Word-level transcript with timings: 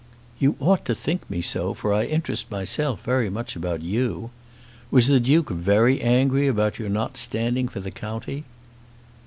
"You 0.39 0.55
ought 0.59 0.83
to 0.85 0.95
think 0.95 1.29
me 1.29 1.43
so, 1.43 1.75
for 1.75 1.93
I 1.93 2.05
interest 2.05 2.49
myself 2.49 3.03
very 3.03 3.29
much 3.29 3.55
about 3.55 3.83
you. 3.83 4.31
Was 4.89 5.05
the 5.07 5.19
Duke 5.19 5.51
very 5.51 6.01
angry 6.01 6.47
about 6.47 6.79
your 6.79 6.89
not 6.89 7.17
standing 7.19 7.67
for 7.67 7.81
the 7.81 7.91
county?" 7.91 8.43